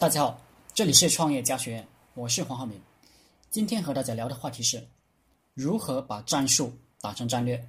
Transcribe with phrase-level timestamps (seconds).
[0.00, 0.40] 大家好，
[0.72, 2.80] 这里是创业家学院，我是黄浩明。
[3.50, 4.86] 今天和大家聊的话题是
[5.54, 7.68] 如何把战术打成战略，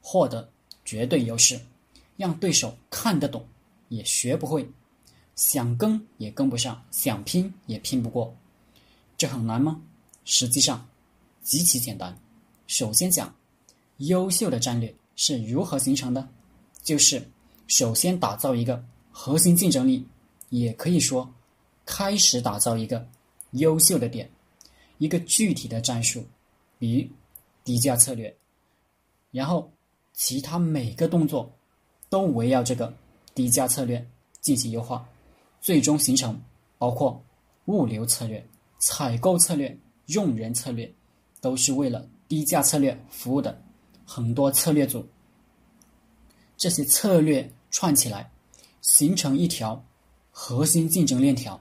[0.00, 0.50] 获得
[0.84, 1.56] 绝对优势，
[2.16, 3.46] 让对手看得懂
[3.90, 4.68] 也学不会，
[5.36, 8.34] 想跟也跟不上，想拼也拼不过。
[9.16, 9.80] 这很难吗？
[10.24, 10.84] 实际上
[11.44, 12.12] 极其简单。
[12.66, 13.32] 首先讲
[13.98, 16.28] 优秀的战略是如何形成的，
[16.82, 17.22] 就是
[17.68, 20.04] 首先打造一个核心竞争力，
[20.48, 21.32] 也可以说。
[21.90, 23.08] 开始打造一个
[23.52, 24.30] 优秀的点，
[24.98, 26.22] 一个具体的战术，
[26.78, 27.08] 比如
[27.64, 28.36] 低价策略，
[29.30, 29.72] 然后
[30.12, 31.50] 其他每个动作
[32.10, 32.94] 都围绕这个
[33.34, 34.06] 低价策略
[34.42, 35.08] 进行优化，
[35.62, 36.38] 最终形成
[36.76, 37.24] 包括
[37.64, 38.46] 物流策略、
[38.78, 39.74] 采购策略、
[40.08, 40.92] 用人策略，
[41.40, 43.58] 都是为了低价策略服务的
[44.04, 45.04] 很多策略组。
[46.58, 48.30] 这些策略串起来，
[48.82, 49.82] 形成一条
[50.30, 51.58] 核心竞争链条。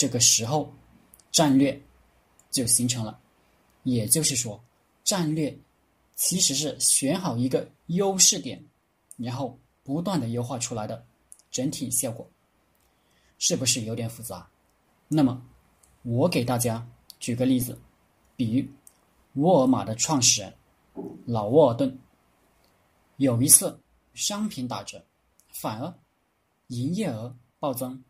[0.00, 0.72] 这个时候，
[1.30, 1.78] 战略
[2.50, 3.20] 就形成了。
[3.82, 4.58] 也就是说，
[5.04, 5.54] 战略
[6.16, 8.64] 其实是选好一个优势点，
[9.18, 11.04] 然后不断的优化出来的
[11.50, 12.26] 整体效果，
[13.36, 14.48] 是不是有点复杂？
[15.06, 15.46] 那么，
[16.00, 16.88] 我给大家
[17.18, 17.78] 举个例子，
[18.36, 20.50] 比如沃尔玛的创始人
[21.26, 21.98] 老沃尔顿，
[23.18, 23.78] 有一次
[24.14, 25.04] 商品打折，
[25.52, 25.94] 反而
[26.68, 28.02] 营业额暴增，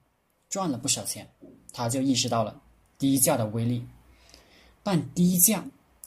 [0.48, 1.28] 赚了不少钱。
[1.72, 2.60] 他就意识到了
[2.98, 3.86] 低价的威力，
[4.82, 5.64] 但低价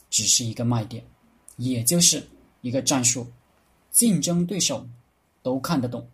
[0.10, 1.04] 只是一个卖点，
[1.58, 2.22] 也就是
[2.62, 3.26] 一个战术，
[3.92, 4.86] 竞争对手
[5.42, 6.06] 都看得懂，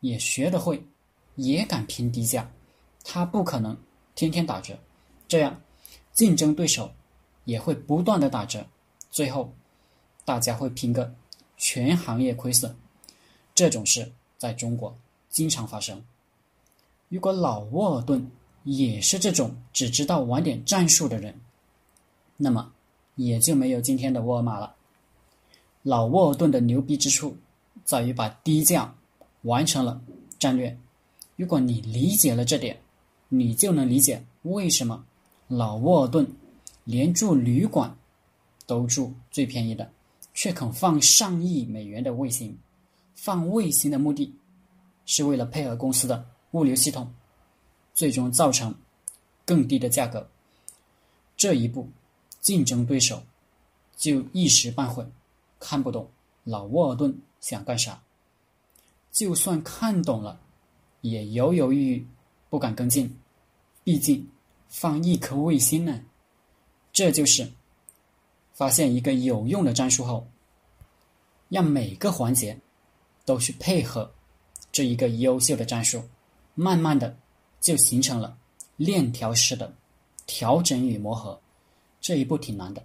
[0.00, 0.84] 也学得会，
[1.36, 2.50] 也敢拼低价，
[3.04, 3.76] 他不可能
[4.14, 4.76] 天天打折，
[5.28, 5.60] 这样
[6.12, 6.92] 竞争对手
[7.44, 8.66] 也会不断的打折，
[9.10, 9.54] 最后
[10.24, 11.14] 大家会拼个
[11.56, 12.74] 全行业亏损，
[13.54, 14.98] 这种事在中国
[15.30, 16.04] 经常发生。
[17.08, 18.28] 如果老沃尔顿。
[18.66, 21.32] 也是这种只知道玩点战术的人，
[22.36, 22.72] 那么
[23.14, 24.74] 也就没有今天的沃尔玛了。
[25.84, 27.36] 老沃尔顿的牛逼之处
[27.84, 28.92] 在于把低价
[29.42, 30.02] 完成了
[30.36, 30.76] 战略。
[31.36, 32.76] 如果你理解了这点，
[33.28, 35.04] 你就能理解为什么
[35.46, 36.26] 老沃尔顿
[36.82, 37.96] 连住旅馆
[38.66, 39.88] 都住最便宜的，
[40.34, 42.58] 却肯放上亿美元的卫星。
[43.14, 44.34] 放卫星的目的
[45.04, 47.08] 是为了配合公司的物流系统。
[47.96, 48.74] 最终造成
[49.46, 50.28] 更低的价格，
[51.34, 51.88] 这一步
[52.42, 53.22] 竞争对手
[53.96, 55.02] 就一时半会
[55.58, 56.06] 看不懂
[56.44, 58.02] 老沃尔顿想干啥，
[59.10, 60.38] 就算看懂了，
[61.00, 62.06] 也犹犹豫豫
[62.50, 63.18] 不敢跟进，
[63.82, 64.28] 毕竟
[64.68, 65.98] 放一颗卫星呢。
[66.92, 67.50] 这就是
[68.52, 70.28] 发现一个有用的战术后，
[71.48, 72.58] 让每个环节
[73.24, 74.12] 都去配合
[74.70, 76.02] 这一个优秀的战术，
[76.54, 77.16] 慢慢的。
[77.66, 78.38] 就形成了
[78.76, 79.74] 链条式的
[80.24, 81.36] 调整与磨合，
[82.00, 82.80] 这一步挺难的，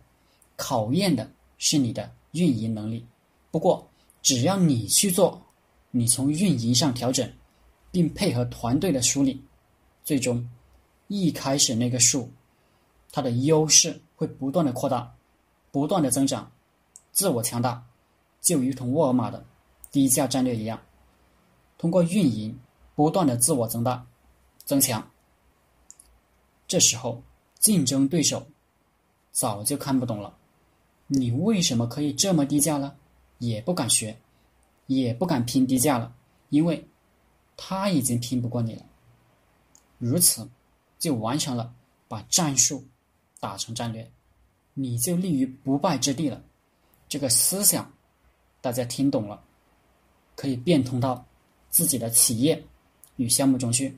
[0.55, 3.05] 考验的是你的运营能力。
[3.51, 3.87] 不过
[4.23, 5.39] 只要你去做，
[5.91, 7.31] 你从运营上调整，
[7.91, 9.39] 并配合团队的梳理，
[10.03, 10.49] 最终
[11.09, 12.27] 一开始那个数，
[13.11, 15.13] 它的优势会不断的扩大，
[15.71, 16.51] 不断的增长，
[17.11, 17.85] 自我强大，
[18.41, 19.45] 就如同沃尔玛的
[19.91, 20.81] 低价战略一样，
[21.77, 22.59] 通过运营
[22.95, 24.07] 不断的自我增大。
[24.71, 25.05] 增强。
[26.65, 27.21] 这时候，
[27.59, 28.47] 竞争对手
[29.29, 30.33] 早就看不懂了，
[31.07, 32.95] 你为什么可以这么低价了？
[33.39, 34.17] 也不敢学，
[34.87, 36.15] 也不敢拼低价了，
[36.51, 36.87] 因为
[37.57, 38.85] 他已经拼不过你了。
[39.97, 40.47] 如此，
[40.97, 41.73] 就完成了
[42.07, 42.81] 把战术
[43.41, 44.09] 打成战略，
[44.73, 46.41] 你就立于不败之地了。
[47.09, 47.91] 这个思想，
[48.61, 49.43] 大家听懂了，
[50.37, 51.25] 可以变通到
[51.69, 52.63] 自己的企业
[53.17, 53.97] 与项目中去。